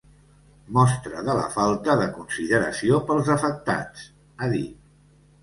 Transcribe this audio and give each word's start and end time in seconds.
“Mostra 0.77 1.19
de 1.27 1.35
la 1.39 1.43
falta 1.55 1.97
de 1.99 2.07
consideració 2.15 2.99
pels 3.11 3.31
afectats”, 3.35 4.09
ha 4.43 4.53
dit. 4.57 4.75